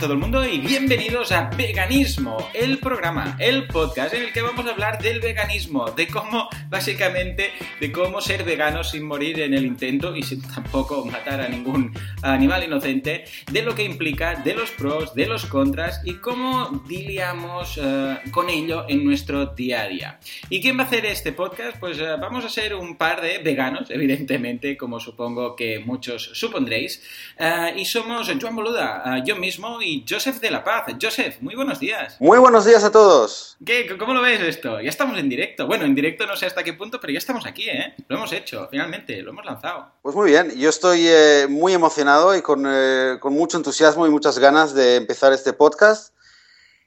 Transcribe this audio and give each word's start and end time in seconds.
todo 0.00 0.14
el 0.14 0.18
mundo 0.18 0.42
y 0.46 0.56
bienvenidos 0.56 1.30
a 1.30 1.50
Veganismo, 1.50 2.48
el 2.54 2.78
programa, 2.78 3.36
el 3.38 3.66
podcast 3.66 4.14
en 4.14 4.22
el 4.22 4.32
que 4.32 4.40
vamos 4.40 4.64
a 4.64 4.70
hablar 4.70 5.02
del 5.02 5.20
veganismo, 5.20 5.90
de 5.90 6.08
cómo, 6.08 6.48
básicamente, 6.70 7.50
de 7.80 7.92
cómo 7.92 8.22
ser 8.22 8.44
vegano 8.44 8.82
sin 8.82 9.04
morir 9.04 9.40
en 9.40 9.52
el 9.52 9.66
intento 9.66 10.16
y 10.16 10.22
sin 10.22 10.40
tampoco 10.40 11.04
matar 11.04 11.42
a 11.42 11.48
ningún 11.50 11.92
animal 12.22 12.64
inocente, 12.64 13.24
de 13.52 13.62
lo 13.62 13.74
que 13.74 13.84
implica, 13.84 14.36
de 14.36 14.54
los 14.54 14.70
pros, 14.70 15.14
de 15.14 15.26
los 15.26 15.44
contras 15.44 16.00
y 16.02 16.14
cómo 16.14 16.82
diliamos 16.88 17.78
eh, 17.82 18.20
con 18.30 18.48
ello 18.48 18.86
en 18.88 19.04
nuestro 19.04 19.46
día 19.46 19.82
a 19.82 19.88
día. 19.88 20.20
¿Y 20.48 20.62
quién 20.62 20.78
va 20.78 20.84
a 20.84 20.86
hacer 20.86 21.04
este 21.04 21.32
podcast? 21.32 21.78
Pues 21.78 21.98
eh, 21.98 22.16
vamos 22.18 22.46
a 22.46 22.48
ser 22.48 22.74
un 22.74 22.96
par 22.96 23.20
de 23.20 23.38
veganos, 23.38 23.90
evidentemente, 23.90 24.78
como 24.78 24.98
supongo 24.98 25.54
que 25.54 25.78
muchos 25.80 26.30
supondréis, 26.32 27.02
eh, 27.38 27.74
y 27.76 27.84
somos 27.84 28.32
Joan 28.40 28.56
Boluda, 28.56 29.22
yo 29.26 29.36
mismo 29.36 29.82
y 29.82 29.89
Joseph 30.08 30.40
de 30.40 30.50
la 30.50 30.62
Paz. 30.62 30.86
Joseph, 31.00 31.40
muy 31.40 31.54
buenos 31.54 31.80
días. 31.80 32.16
Muy 32.20 32.38
buenos 32.38 32.64
días 32.64 32.84
a 32.84 32.92
todos. 32.92 33.56
¿Qué? 33.64 33.86
¿Cómo 33.98 34.14
lo 34.14 34.22
ves 34.22 34.40
esto? 34.40 34.80
Ya 34.80 34.88
estamos 34.88 35.18
en 35.18 35.28
directo. 35.28 35.66
Bueno, 35.66 35.84
en 35.84 35.94
directo 35.94 36.26
no 36.26 36.36
sé 36.36 36.46
hasta 36.46 36.62
qué 36.62 36.74
punto, 36.74 37.00
pero 37.00 37.12
ya 37.12 37.18
estamos 37.18 37.46
aquí, 37.46 37.68
¿eh? 37.68 37.94
Lo 38.08 38.16
hemos 38.16 38.32
hecho, 38.32 38.68
finalmente, 38.70 39.20
lo 39.22 39.30
hemos 39.30 39.44
lanzado. 39.44 39.92
Pues 40.02 40.14
muy 40.14 40.30
bien, 40.30 40.52
yo 40.56 40.70
estoy 40.70 41.06
eh, 41.08 41.46
muy 41.48 41.72
emocionado 41.72 42.36
y 42.36 42.42
con, 42.42 42.64
eh, 42.68 43.16
con, 43.20 43.32
mucho 43.32 43.56
entusiasmo 43.56 44.06
y 44.06 44.10
muchas 44.10 44.38
ganas 44.38 44.74
de 44.74 44.96
empezar 44.96 45.32
este 45.32 45.52
podcast. 45.52 46.14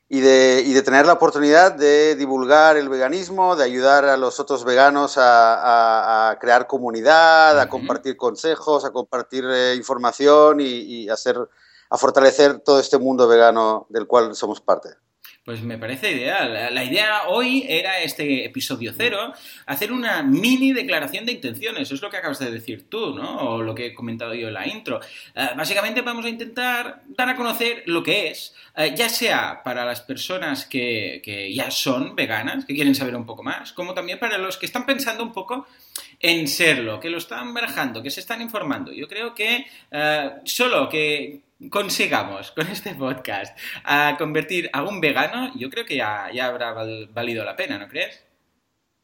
Y 0.09 0.19
de, 0.19 0.63
y 0.63 0.73
de, 0.73 0.83
tener 0.83 1.07
la 1.07 1.13
oportunidad 1.13 1.71
de 1.71 2.15
divulgar 2.15 2.77
el 2.77 2.87
veganismo, 2.87 3.55
de 3.55 3.63
ayudar 3.63 4.05
a 4.05 4.15
los 4.15 4.39
otros 4.39 4.63
veganos 4.63 5.17
a, 5.17 6.29
a, 6.29 6.37
crear 6.37 6.67
comunidad, 6.67 7.59
a 7.59 7.67
compartir 7.67 8.15
consejos, 8.15 8.85
a 8.85 8.91
compartir 8.91 9.43
eh, 9.47 9.73
información 9.75 10.59
y, 10.61 10.65
y 10.65 11.09
hacer 11.09 11.37
a 11.93 11.97
fortalecer 11.97 12.59
todo 12.59 12.79
este 12.79 12.97
mundo 12.97 13.27
vegano 13.27 13.85
del 13.87 14.07
cual 14.07 14.33
somos 14.33 14.59
parte. 14.59 14.89
Pues 15.45 15.61
me 15.61 15.77
parece 15.77 16.11
ideal. 16.11 16.73
La 16.73 16.83
idea 16.83 17.27
hoy 17.27 17.65
era 17.69 18.01
este 18.01 18.45
episodio 18.45 18.93
cero, 18.97 19.31
hacer 19.67 19.91
una 19.91 20.23
mini 20.23 20.73
declaración 20.73 21.25
de 21.27 21.33
intenciones. 21.33 21.83
Eso 21.83 21.95
es 21.95 22.01
lo 22.01 22.09
que 22.09 22.17
acabas 22.17 22.39
de 22.39 22.49
decir 22.49 22.89
tú, 22.89 23.13
¿no? 23.13 23.41
O 23.41 23.61
lo 23.61 23.75
que 23.75 23.87
he 23.87 23.93
comentado 23.93 24.33
yo 24.33 24.47
en 24.47 24.55
la 24.55 24.67
intro. 24.67 25.01
Uh, 25.35 25.55
básicamente 25.55 26.01
vamos 26.01 26.25
a 26.25 26.29
intentar 26.29 27.03
dar 27.09 27.29
a 27.29 27.35
conocer 27.35 27.83
lo 27.85 28.01
que 28.01 28.29
es, 28.29 28.55
uh, 28.75 28.95
ya 28.95 29.09
sea 29.09 29.61
para 29.63 29.85
las 29.85 30.01
personas 30.01 30.65
que, 30.65 31.21
ya 31.53 31.69
son 31.69 32.15
veganas, 32.15 32.65
que 32.65 32.73
quieren 32.73 32.95
saber 32.95 33.15
un 33.15 33.27
poco 33.27 33.43
más, 33.43 33.71
como 33.73 33.93
también 33.93 34.17
para 34.17 34.39
los 34.39 34.57
que 34.57 34.65
están 34.65 34.87
pensando 34.87 35.23
un 35.23 35.33
poco 35.33 35.67
en 36.19 36.47
serlo, 36.47 36.99
que 36.99 37.11
lo 37.11 37.19
están 37.19 37.53
barajando, 37.53 38.01
que 38.01 38.09
se 38.09 38.21
están 38.21 38.41
informando. 38.41 38.91
Yo 38.91 39.07
creo 39.07 39.35
que 39.35 39.67
uh, 39.91 40.39
solo 40.45 40.89
que 40.89 41.41
consigamos 41.69 42.51
con 42.51 42.67
este 42.67 42.95
podcast 42.95 43.57
a 43.83 44.15
convertir 44.17 44.69
a 44.73 44.83
un 44.83 45.01
vegano, 45.01 45.51
yo 45.55 45.69
creo 45.69 45.85
que 45.85 45.97
ya, 45.97 46.29
habrá 46.43 46.73
val, 46.73 47.09
valido 47.13 47.43
la 47.43 47.55
pena, 47.55 47.77
¿no 47.77 47.87
crees? 47.87 48.19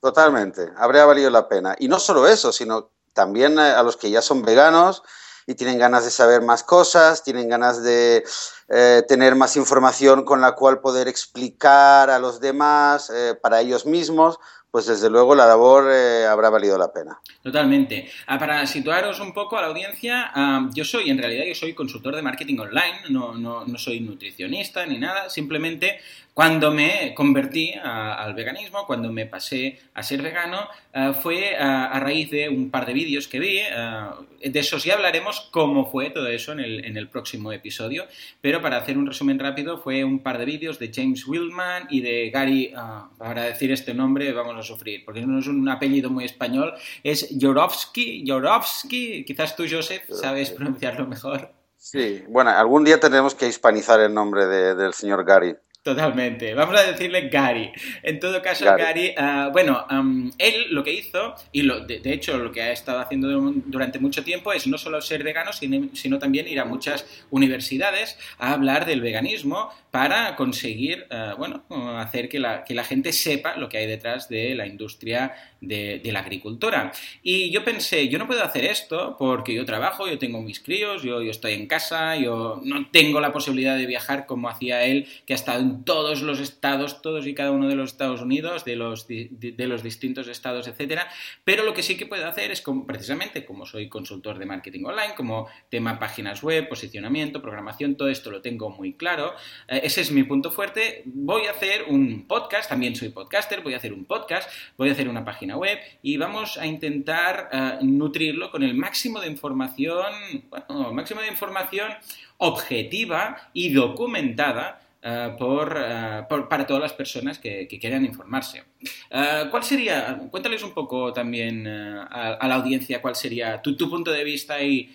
Totalmente, 0.02 0.70
habría 0.78 1.06
valido 1.06 1.30
la 1.30 1.48
pena. 1.48 1.76
Y 1.80 1.88
no 1.88 2.00
solo 2.00 2.28
eso, 2.28 2.52
sino 2.52 2.92
también 3.14 3.60
a 3.60 3.82
los 3.84 3.98
que 3.98 4.10
ya 4.10 4.22
son 4.22 4.44
veganos 4.44 5.04
y 5.50 5.56
tienen 5.56 5.80
ganas 5.80 6.06
de 6.06 6.12
saber 6.12 6.44
más 6.44 6.64
cosas, 6.64 7.24
tienen 7.24 7.50
ganas 7.50 7.82
de 7.82 8.24
eh, 8.68 9.04
tener 9.08 9.34
más 9.34 9.58
información 9.58 10.24
con 10.24 10.42
la 10.42 10.52
cual 10.52 10.80
poder 10.80 11.08
explicar 11.08 12.12
a 12.12 12.20
los 12.20 12.40
demás, 12.40 13.10
eh, 13.10 13.34
para 13.42 13.60
ellos 13.60 13.88
mismos, 13.88 14.38
pues 14.72 14.86
desde 14.86 15.10
luego 15.10 15.34
la 15.34 15.48
labor 15.48 15.90
eh, 15.92 16.26
habrá 16.26 16.50
valido 16.50 16.78
la 16.78 16.92
pena. 16.94 17.20
Totalmente. 17.42 18.10
Ah, 18.28 18.38
para 18.38 18.66
situaros 18.68 19.20
un 19.20 19.34
poco 19.34 19.58
a 19.58 19.62
la 19.62 19.68
audiencia, 19.68 20.32
ah, 20.34 20.70
yo 20.74 20.86
soy, 20.86 21.10
en 21.10 21.18
realidad, 21.18 21.46
yo 21.46 21.56
soy 21.56 21.74
consultor 21.74 22.16
de 22.16 22.22
marketing 22.22 22.60
online, 22.60 23.00
no, 23.10 23.34
no, 23.34 23.66
no 23.66 23.78
soy 23.78 24.00
nutricionista 24.00 24.86
ni 24.86 24.98
nada, 24.98 25.30
simplemente 25.30 26.00
cuando 26.40 26.72
me 26.72 27.14
convertí 27.16 27.74
a, 27.74 28.14
al 28.14 28.34
veganismo, 28.34 28.86
cuando 28.88 29.12
me 29.12 29.26
pasé 29.26 29.78
a 29.94 30.02
ser 30.02 30.22
vegano, 30.22 30.70
uh, 30.96 31.12
fue 31.12 31.58
a, 31.58 31.88
a, 31.88 32.00
raíz 32.00 32.30
de 32.32 32.48
un 32.48 32.72
par 32.72 32.86
de 32.86 32.94
vídeos 32.94 33.28
que 33.28 33.40
vi. 33.40 33.60
Uh, 33.60 34.24
de 34.42 34.58
esos 34.58 34.86
ya 34.86 34.94
hablaremos 34.94 35.50
cómo 35.52 35.92
fue 35.92 36.12
todo 36.12 36.28
eso 36.28 36.54
en 36.54 36.62
el, 36.62 36.86
en 36.86 36.96
el, 36.96 37.10
próximo 37.10 37.52
episodio. 37.52 38.08
Pero 38.40 38.62
para 38.62 38.78
hacer 38.78 38.98
un 38.98 39.06
resumen 39.06 39.38
rápido, 39.38 39.80
fue 39.80 40.06
un 40.06 40.20
par 40.20 40.38
de 40.38 40.46
vídeos 40.46 40.80
de 40.80 40.90
James 40.94 41.28
Wildman 41.28 41.88
y 41.90 42.00
de 42.00 42.30
Gary. 42.30 42.74
Uh, 42.74 43.14
para 43.18 43.44
decir 43.44 43.74
este 43.74 43.94
nombre 43.94 44.32
vamos 44.32 44.56
a 44.60 44.64
sufrir, 44.64 45.04
porque 45.06 45.26
no 45.26 45.40
es 45.40 45.48
un 45.48 45.68
apellido 45.70 46.10
muy 46.10 46.26
español. 46.26 46.74
Es 47.04 47.30
Jorovsky. 47.40 48.24
Jorovsky. 48.28 49.24
Quizás 49.26 49.56
tú, 49.56 49.66
Joseph, 49.70 50.04
sabes 50.12 50.52
pronunciarlo 50.52 51.08
mejor. 51.08 51.52
Sí, 51.78 52.24
bueno, 52.28 52.50
algún 52.50 52.84
día 52.84 53.00
tendremos 53.00 53.36
que 53.36 53.48
hispanizar 53.48 54.00
el 54.02 54.14
nombre 54.14 54.46
de, 54.46 54.76
del 54.76 54.94
señor 54.94 55.24
Gary. 55.24 55.56
Totalmente. 55.82 56.54
Vamos 56.54 56.78
a 56.78 56.84
decirle 56.84 57.30
Gary. 57.30 57.72
En 58.04 58.20
todo 58.20 58.42
caso, 58.42 58.66
Gary, 58.66 59.14
Gary 59.14 59.48
uh, 59.48 59.52
bueno, 59.52 59.88
um, 59.90 60.30
él 60.38 60.68
lo 60.72 60.84
que 60.84 60.92
hizo, 60.92 61.36
y 61.54 61.62
lo, 61.62 61.86
de, 61.86 62.00
de, 62.00 62.14
hecho 62.14 62.38
lo 62.38 62.52
que 62.52 62.62
ha 62.62 62.72
estado 62.74 63.00
haciendo 63.00 63.30
durante 63.66 63.98
mucho 63.98 64.22
tiempo 64.22 64.52
es 64.52 64.68
no 64.68 64.78
solo 64.78 65.02
ser 65.02 65.24
vegano, 65.24 65.54
sino, 65.54 65.88
sino 65.96 66.20
también 66.20 66.50
ir 66.50 66.60
a 66.60 66.66
muchas 66.66 67.06
universidades 67.30 68.18
a 68.40 68.52
hablar 68.52 68.86
del 68.86 69.00
veganismo 69.00 69.70
para 69.90 70.36
conseguir, 70.36 71.08
uh, 71.12 71.38
bueno, 71.38 71.64
hacer 71.98 72.28
que 72.28 72.40
la, 72.40 72.64
que 72.64 72.76
la, 72.76 72.84
gente 72.84 73.14
sepa 73.14 73.56
lo 73.56 73.70
que 73.70 73.78
hay 73.78 73.88
detrás 73.88 74.28
de 74.30 74.56
la 74.56 74.68
industria 74.68 75.34
de, 75.62 76.00
de, 76.04 76.12
la 76.12 76.20
agricultura. 76.20 76.92
Y 77.24 77.52
yo 77.52 77.64
pensé, 77.64 78.08
yo 78.10 78.20
no 78.20 78.28
puedo 78.28 78.44
hacer 78.44 78.66
esto 78.66 79.16
porque 79.18 79.54
yo 79.54 79.66
trabajo, 79.66 80.08
yo 80.08 80.20
tengo 80.20 80.42
mis 80.42 80.60
críos, 80.60 81.02
yo, 81.04 81.22
yo 81.22 81.32
estoy 81.32 81.54
en 81.54 81.68
casa, 81.68 82.16
yo 82.18 82.62
no 82.64 82.88
tengo 82.92 83.20
la 83.20 83.32
posibilidad 83.32 83.78
de 83.78 83.86
viajar 83.86 84.26
como 84.26 84.50
hacía 84.50 84.84
él, 84.84 85.08
que 85.26 85.34
ha 85.34 85.36
estado 85.36 85.62
en 85.62 85.79
todos 85.86 86.22
los 86.22 86.40
estados, 86.40 87.02
todos 87.02 87.28
y 87.28 87.34
cada 87.34 87.52
uno 87.52 87.68
de 87.68 87.76
los 87.76 87.92
Estados 87.92 88.22
Unidos, 88.22 88.66
de 88.66 88.76
los, 88.76 89.08
de, 89.08 89.54
los 89.58 89.84
distintos 89.84 90.28
estados, 90.28 90.68
etcétera. 90.68 91.08
Pero 91.44 91.64
lo 91.64 91.74
que 91.74 91.84
sí 91.84 91.98
que 91.98 92.06
puedo 92.06 92.28
hacer 92.28 92.52
es, 92.52 92.64
precisamente, 92.86 93.46
como 93.46 93.66
soy 93.66 93.90
consultor 93.90 94.40
de 94.40 94.46
marketing 94.46 94.86
online, 94.86 95.14
como 95.16 95.48
tema 95.70 96.00
páginas 96.00 96.44
web, 96.44 96.68
posicionamiento, 96.68 97.42
programación, 97.42 97.96
todo 97.96 98.10
esto 98.10 98.32
lo 98.32 98.42
tengo 98.42 98.70
muy 98.70 98.94
claro. 98.94 99.34
Eh, 99.68 99.82
ese 99.84 100.02
es 100.02 100.12
mi 100.12 100.24
punto 100.24 100.52
fuerte. 100.52 101.04
Voy 101.06 101.48
a 101.48 101.52
hacer 101.52 101.86
un 101.88 102.28
podcast, 102.28 102.70
también 102.70 102.96
soy 102.96 103.10
podcaster, 103.10 103.62
voy 103.62 103.74
a 103.74 103.78
hacer 103.78 103.94
un 103.94 104.06
podcast, 104.06 104.50
voy 104.78 104.90
a 104.90 104.94
hacer 104.94 105.08
una 105.10 105.26
página 105.26 105.58
web 105.58 105.80
y 106.02 106.18
vamos 106.18 106.58
a 106.58 106.66
intentar 106.66 107.50
uh, 107.52 107.86
nutrirlo 107.86 108.52
con 108.52 108.64
el 108.64 108.74
máximo 108.74 109.20
de 109.20 109.28
información, 109.28 110.14
bueno, 110.50 110.94
máximo 110.94 111.22
de 111.22 111.28
información 111.28 111.92
objetiva 112.38 113.50
y 113.54 113.74
documentada 113.74 114.82
Por, 115.02 115.78
uh, 115.78 116.28
por, 116.28 116.50
para 116.50 116.68
todas 116.68 116.82
las 116.82 116.92
personas 116.92 117.40
que, 117.40 117.70
quieran 117.80 118.04
informarse. 118.04 118.64
Uh, 119.10 119.50
¿Cuál 119.50 119.64
sería, 119.64 120.28
cuéntales 120.30 120.62
un 120.62 120.74
poco 120.74 121.14
también 121.14 121.66
a, 121.66 122.46
la 122.46 122.56
audiencia, 122.56 123.02
cuál 123.02 123.16
sería 123.16 123.62
tu, 123.62 123.78
punto 123.78 124.12
de 124.12 124.26
vista 124.26 124.62
y 124.62 124.94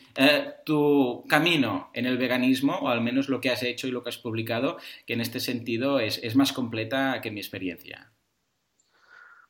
tu 0.64 1.24
camino 1.26 1.90
en 1.94 2.04
el 2.04 2.18
veganismo, 2.18 2.76
o 2.82 2.88
al 2.88 3.00
menos 3.00 3.30
lo 3.30 3.40
que 3.40 3.50
has 3.50 3.62
hecho 3.62 3.86
y 3.86 3.92
lo 3.92 4.02
que 4.02 4.10
has 4.10 4.18
publicado, 4.18 4.76
que 5.06 5.14
en 5.14 5.22
este 5.22 5.40
sentido 5.40 5.98
es, 6.00 6.36
más 6.36 6.52
completa 6.52 7.20
que 7.22 7.30
mi 7.30 7.40
experiencia? 7.40 8.10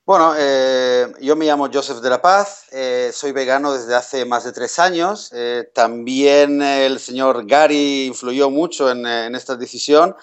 Bueno, 0.06 0.34
eh, 0.36 1.10
yo 1.22 1.34
me 1.34 1.46
llamo 1.46 1.70
Joseph 1.72 2.00
de 2.00 2.10
la 2.10 2.20
Paz, 2.20 2.66
eh, 2.72 3.10
soy 3.12 3.32
vegano 3.32 3.72
desde 3.72 3.94
hace 3.94 4.26
más 4.26 4.44
de 4.44 4.52
tres 4.52 4.78
años. 4.78 5.30
Eh, 5.32 5.70
también 5.74 6.60
el 6.60 7.00
señor 7.00 7.46
Gary 7.46 8.04
influyó 8.04 8.50
mucho 8.50 8.90
en 8.90 9.34
esta 9.34 9.56
decisión. 9.56 10.14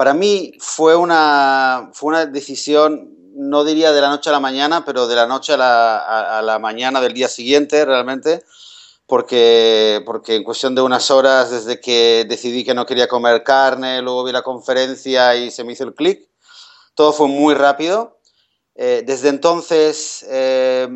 Para 0.00 0.14
mí 0.14 0.54
fue 0.60 0.96
una, 0.96 1.90
fue 1.92 2.08
una 2.08 2.24
decisión, 2.24 3.18
no 3.34 3.64
diría 3.64 3.92
de 3.92 4.00
la 4.00 4.08
noche 4.08 4.30
a 4.30 4.32
la 4.32 4.40
mañana, 4.40 4.82
pero 4.82 5.06
de 5.06 5.14
la 5.14 5.26
noche 5.26 5.52
a 5.52 5.58
la, 5.58 5.98
a, 5.98 6.38
a 6.38 6.42
la 6.42 6.58
mañana 6.58 7.02
del 7.02 7.12
día 7.12 7.28
siguiente 7.28 7.84
realmente, 7.84 8.42
porque, 9.04 10.02
porque 10.06 10.36
en 10.36 10.42
cuestión 10.42 10.74
de 10.74 10.80
unas 10.80 11.10
horas 11.10 11.50
desde 11.50 11.80
que 11.80 12.24
decidí 12.26 12.64
que 12.64 12.72
no 12.72 12.86
quería 12.86 13.08
comer 13.08 13.44
carne, 13.44 14.00
luego 14.00 14.24
vi 14.24 14.32
la 14.32 14.40
conferencia 14.40 15.36
y 15.36 15.50
se 15.50 15.64
me 15.64 15.74
hizo 15.74 15.84
el 15.84 15.92
clic, 15.92 16.30
todo 16.94 17.12
fue 17.12 17.28
muy 17.28 17.52
rápido. 17.52 18.22
Eh, 18.76 19.02
desde 19.04 19.28
entonces 19.28 20.24
eh, 20.30 20.88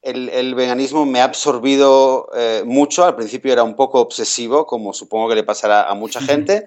el, 0.00 0.30
el, 0.30 0.54
veganismo 0.54 1.04
me 1.04 1.20
ha 1.20 1.24
absorbido 1.24 2.30
eh, 2.34 2.62
mucho. 2.64 3.04
Al 3.04 3.16
principio 3.16 3.52
era 3.52 3.64
un 3.64 3.76
poco 3.76 4.00
obsesivo, 4.00 4.66
como 4.66 4.94
supongo 4.94 5.28
que 5.28 5.34
le 5.34 5.44
pasará 5.44 5.90
a 5.90 5.94
mucha 5.94 6.20
gente. 6.22 6.66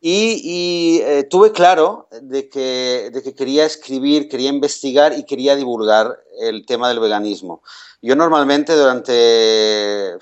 Y, 0.00 0.40
y 0.44 1.00
eh, 1.02 1.24
tuve 1.24 1.50
claro 1.50 2.08
de 2.22 2.48
que, 2.48 3.10
de 3.12 3.22
que, 3.22 3.34
quería 3.34 3.64
escribir, 3.64 4.28
quería 4.28 4.48
investigar 4.48 5.12
y 5.18 5.24
quería 5.24 5.56
divulgar 5.56 6.20
el 6.40 6.66
tema 6.66 6.88
del 6.88 7.00
veganismo. 7.00 7.62
Yo 8.00 8.14
normalmente 8.14 8.76
durante... 8.76 9.12
Eh, 9.12 10.18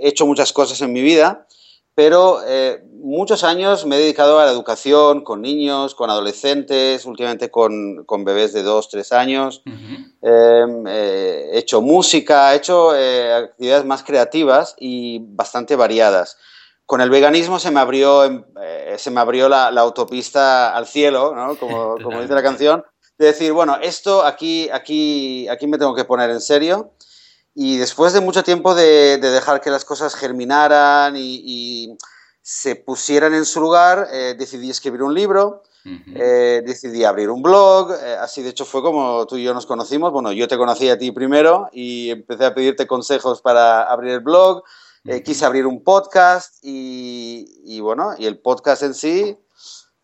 he 0.00 0.08
hecho 0.08 0.26
muchas 0.26 0.52
cosas 0.52 0.80
en 0.80 0.94
mi 0.94 1.02
vida, 1.02 1.46
pero 1.94 2.40
eh, 2.46 2.82
muchos 2.90 3.44
años 3.44 3.84
me 3.84 3.96
he 3.96 4.00
dedicado 4.00 4.40
a 4.40 4.46
la 4.46 4.52
educación 4.52 5.22
con 5.22 5.42
niños, 5.42 5.94
con 5.94 6.08
adolescentes, 6.08 7.04
últimamente 7.04 7.50
con, 7.50 8.04
con 8.06 8.24
bebés 8.24 8.54
de 8.54 8.62
dos, 8.62 8.88
tres 8.88 9.12
años. 9.12 9.62
Uh 9.66 9.70
-huh. 9.70 10.88
he 10.88 11.58
hecho 11.58 11.82
música, 11.82 12.54
he 12.54 12.56
hecho 12.56 12.90
actividades 12.90 13.84
más 13.84 14.02
creativas 14.02 14.74
y 14.78 15.20
bastante 15.20 15.76
variadas 15.76 16.38
con 16.86 17.00
el 17.00 17.10
veganismo 17.10 17.58
se 17.58 17.72
me 17.72 17.80
abrió, 17.80 18.24
eh, 18.24 18.94
se 18.96 19.10
me 19.10 19.20
abrió 19.20 19.48
la, 19.48 19.66
autopista 19.68 20.74
al 20.74 20.86
cielo, 20.86 21.34
¿no? 21.34 21.58
como, 21.58 21.96
como 22.02 22.22
dice 22.22 22.34
la 22.34 22.42
canción, 22.42 22.84
de 23.18 23.26
decir, 23.26 23.52
bueno, 23.52 23.76
esto 23.82 24.24
aquí, 24.24 24.70
aquí, 24.70 25.48
aquí 25.48 25.66
me 25.66 25.78
tengo 25.78 25.94
que 25.94 26.04
poner 26.04 26.30
en 26.30 26.40
serio. 26.40 26.92
Y 27.54 27.78
después 27.78 28.12
de 28.12 28.20
mucho 28.20 28.44
tiempo 28.44 28.74
de, 28.74 29.18
dejar 29.18 29.60
que 29.60 29.70
las 29.70 29.84
cosas 29.84 30.14
germinaran 30.14 31.14
y, 31.16 31.96
se 32.48 32.76
pusieran 32.76 33.34
en 33.34 33.44
su 33.44 33.60
lugar, 33.60 34.06
eh, 34.12 34.36
decidí 34.38 34.70
escribir 34.70 35.02
un 35.02 35.12
libro, 35.14 35.64
eh, 36.14 36.62
decidí 36.64 37.02
abrir 37.02 37.28
un 37.28 37.42
blog, 37.42 37.90
así 38.20 38.40
de 38.40 38.50
hecho 38.50 38.64
fue 38.64 38.82
como 38.82 39.26
tú 39.26 39.36
y 39.36 39.42
yo 39.42 39.52
nos 39.52 39.66
conocimos, 39.66 40.12
bueno, 40.12 40.30
yo 40.30 40.46
te 40.46 40.56
conocí 40.56 40.88
a 40.88 40.96
ti 40.96 41.10
primero 41.10 41.68
y 41.72 42.10
empecé 42.10 42.44
a 42.44 42.54
pedirte 42.54 42.86
consejos 42.86 43.42
para 43.42 43.82
abrir 43.90 44.12
el 44.12 44.20
blog, 44.20 44.62
eh, 45.08 45.22
quise 45.22 45.44
abrir 45.44 45.66
un 45.66 45.82
podcast 45.82 46.58
y, 46.62 47.80
bueno, 47.80 48.14
y 48.18 48.26
el 48.26 48.38
podcast 48.38 48.82
en 48.82 48.94
sí, 48.94 49.36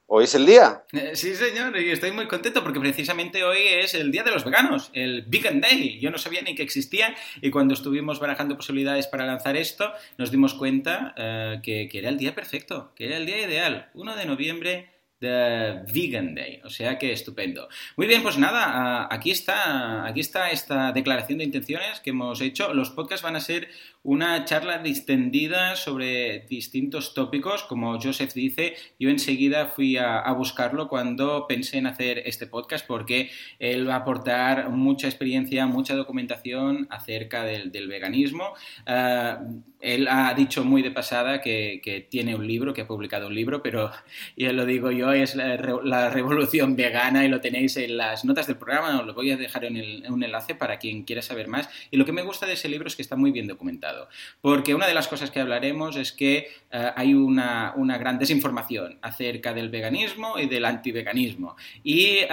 hoy 0.06 0.24
es 0.24 0.34
el 0.34 0.46
día. 0.46 0.84
Eh, 0.92 1.12
sí, 1.14 1.34
señor, 1.34 1.76
y 1.76 1.90
estoy 1.90 2.12
muy 2.12 2.28
contento 2.28 2.62
porque 2.62 2.80
precisamente 2.80 3.44
hoy 3.44 3.58
es 3.60 3.94
el 3.94 4.12
Día 4.12 4.22
de 4.22 4.30
los 4.30 4.44
Veganos, 4.44 4.90
el 4.92 5.24
Vegan 5.26 5.60
Day. 5.60 5.98
Yo 6.00 6.10
no 6.10 6.18
sabía 6.18 6.42
ni 6.42 6.54
que 6.54 6.62
existía 6.62 7.14
y 7.40 7.50
cuando 7.50 7.74
estuvimos 7.74 8.20
barajando 8.20 8.56
posibilidades 8.56 9.06
para 9.06 9.26
lanzar 9.26 9.56
esto, 9.56 9.92
nos 10.18 10.30
dimos 10.30 10.54
cuenta 10.54 11.14
eh, 11.16 11.60
que, 11.62 11.88
que 11.90 11.98
era 11.98 12.08
el 12.08 12.18
día 12.18 12.34
perfecto, 12.34 12.92
que 12.94 13.06
era 13.06 13.16
el 13.16 13.26
día 13.26 13.40
ideal, 13.40 13.90
1 13.94 14.16
de 14.16 14.26
noviembre 14.26 14.92
The 15.22 15.84
Vegan 15.94 16.34
Day. 16.34 16.60
O 16.64 16.68
sea 16.68 16.98
que 16.98 17.12
estupendo. 17.12 17.68
Muy 17.96 18.08
bien, 18.08 18.22
pues 18.22 18.38
nada, 18.38 19.06
aquí 19.08 19.30
está, 19.30 20.04
aquí 20.04 20.18
está 20.18 20.50
esta 20.50 20.90
declaración 20.90 21.38
de 21.38 21.44
intenciones 21.44 22.00
que 22.00 22.10
hemos 22.10 22.40
hecho. 22.40 22.74
Los 22.74 22.90
podcasts 22.90 23.22
van 23.22 23.36
a 23.36 23.40
ser 23.40 23.68
una 24.02 24.44
charla 24.44 24.78
distendida 24.78 25.76
sobre 25.76 26.40
distintos 26.48 27.14
tópicos, 27.14 27.62
como 27.62 28.00
Joseph 28.00 28.34
dice. 28.34 28.74
Yo 28.98 29.10
enseguida 29.10 29.66
fui 29.66 29.96
a, 29.96 30.30
buscarlo 30.32 30.88
cuando 30.88 31.46
pensé 31.46 31.78
en 31.78 31.86
hacer 31.86 32.22
este 32.24 32.48
podcast 32.48 32.84
porque 32.86 33.30
él 33.60 33.88
va 33.88 33.94
a 33.94 33.98
aportar 33.98 34.70
mucha 34.70 35.06
experiencia, 35.06 35.66
mucha 35.66 35.94
documentación 35.94 36.88
acerca 36.90 37.44
del, 37.44 37.70
veganismo. 37.86 38.54
Ah, 38.86 39.40
él 39.82 40.08
ha 40.08 40.32
dicho 40.34 40.64
muy 40.64 40.80
de 40.80 40.90
pasada 40.90 41.40
que, 41.40 42.06
tiene 42.08 42.34
un 42.34 42.46
libro, 42.46 42.72
que 42.72 42.82
ha 42.82 42.86
publicado 42.86 43.26
un 43.26 43.34
libro, 43.34 43.62
pero 43.62 43.90
ya 44.36 44.52
lo 44.52 44.64
digo 44.64 44.90
yo, 44.90 45.11
es 45.12 45.34
la, 45.34 46.10
revolución 46.10 46.76
vegana 46.76 47.24
y 47.24 47.28
lo 47.28 47.40
tenéis 47.40 47.76
en 47.76 47.96
las 47.96 48.24
notas 48.24 48.46
del 48.46 48.56
programa, 48.56 49.00
os 49.00 49.06
lo 49.06 49.14
voy 49.14 49.30
a 49.30 49.36
dejar 49.36 49.64
en, 49.64 50.10
un 50.12 50.22
enlace 50.22 50.54
para 50.54 50.78
quien 50.78 51.04
quiera 51.04 51.22
saber 51.22 51.48
más. 51.48 51.68
Y 51.90 51.96
lo 51.96 52.04
que 52.04 52.12
me 52.12 52.22
gusta 52.22 52.46
de 52.46 52.54
ese 52.54 52.68
libro 52.68 52.88
es 52.88 52.96
que 52.96 53.02
está 53.02 53.16
muy 53.16 53.30
bien 53.30 53.46
documentado, 53.46 54.08
porque 54.40 54.74
una 54.74 54.86
de 54.86 54.94
las 54.94 55.08
cosas 55.08 55.30
que 55.30 55.40
hablaremos 55.40 55.96
es 55.96 56.12
que 56.12 56.48
eh, 56.70 56.90
hay 56.96 57.14
una, 57.14 57.74
gran 57.98 58.18
desinformación 58.18 58.98
acerca 59.02 59.52
del 59.52 59.68
veganismo 59.68 60.38
y 60.38 60.46
del 60.46 60.64
antiveganismo. 60.64 61.56
Y 61.82 62.18
eh, 62.18 62.28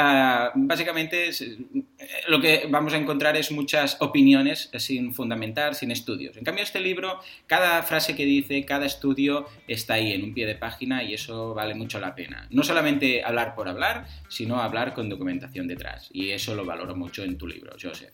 básicamente 0.55 1.31
lo 2.27 2.39
que 2.39 2.67
vamos 2.69 2.93
a 2.93 2.97
encontrar 2.97 3.35
es 3.35 3.51
muchas 3.51 3.97
opiniones 3.99 4.69
sin 4.77 5.13
fundamentar, 5.13 5.75
sin 5.75 5.91
estudios. 5.91 6.37
En 6.37 6.43
cambio, 6.43 6.63
este 6.63 6.79
libro 6.79 7.19
cada 7.47 7.83
frase 7.83 8.15
que 8.15 8.25
dice, 8.25 8.63
cada 8.65 8.85
estudio 8.85 9.47
está 9.67 9.95
ahí 9.95 10.13
en 10.13 10.23
un 10.23 10.33
pie 10.33 10.45
de 10.45 10.55
página 10.55 11.03
y 11.03 11.13
eso 11.13 11.53
vale 11.53 11.75
mucho 11.75 11.99
la 11.99 12.15
pena. 12.15 12.47
No 12.51 12.63
solamente 12.63 13.23
hablar 13.23 13.55
por 13.55 13.67
hablar, 13.67 14.07
sino 14.29 14.61
hablar 14.61 14.93
con 14.93 15.09
documentación 15.09 15.67
detrás. 15.67 16.09
Y 16.13 16.29
eso 16.31 16.55
lo 16.55 16.65
valoro 16.65 16.95
mucho 16.95 17.23
en 17.23 17.37
tu 17.37 17.47
libro, 17.47 17.73
Joseph. 17.81 18.13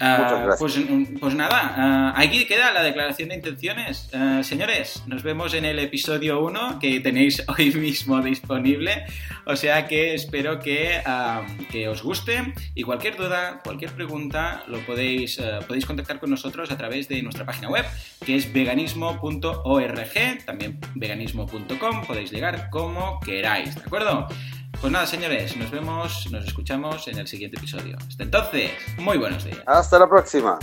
Uh, 0.00 0.56
pues, 0.58 0.76
pues, 1.20 1.34
nada, 1.34 2.12
uh, 2.16 2.20
aquí 2.20 2.46
queda 2.46 2.72
la 2.72 2.82
declaración 2.82 3.28
de 3.28 3.36
intenciones. 3.36 4.10
Uh, 4.12 4.42
señores, 4.42 5.04
nos 5.06 5.22
vemos 5.22 5.54
en 5.54 5.64
el 5.64 5.78
episodio 5.78 6.42
1 6.42 6.78
que 6.80 6.98
tenéis 7.00 7.44
hoy 7.58 7.70
mismo 7.72 8.20
disponible. 8.20 9.04
O 9.46 9.56
sea 9.56 9.86
que 9.86 10.14
espero 10.14 10.58
que, 10.58 11.02
que 11.70 11.86
os 11.86 12.02
guste 12.02 12.54
y 12.74 12.82
cualquier 12.82 13.03
duda, 13.12 13.60
cualquier 13.62 13.92
pregunta, 13.92 14.64
lo 14.66 14.78
podéis, 14.80 15.40
podéis 15.66 15.86
contactar 15.86 16.20
con 16.20 16.30
nosotros 16.30 16.70
a 16.70 16.76
través 16.76 17.08
de 17.08 17.22
nuestra 17.22 17.44
página 17.44 17.68
web, 17.68 17.84
que 18.24 18.36
es 18.36 18.52
veganismo.org, 18.52 20.44
también 20.44 20.80
veganismo.com, 20.94 22.06
podéis 22.06 22.30
llegar 22.30 22.70
como 22.70 23.20
queráis, 23.20 23.74
¿de 23.74 23.82
acuerdo? 23.82 24.26
Pues 24.80 24.92
nada, 24.92 25.06
señores, 25.06 25.56
nos 25.56 25.70
vemos, 25.70 26.30
nos 26.30 26.46
escuchamos 26.46 27.06
en 27.08 27.18
el 27.18 27.26
siguiente 27.26 27.56
episodio. 27.56 27.96
Hasta 28.08 28.24
entonces, 28.24 28.70
muy 28.98 29.18
buenos 29.18 29.44
días. 29.44 29.62
Hasta 29.66 29.98
la 29.98 30.08
próxima. 30.08 30.58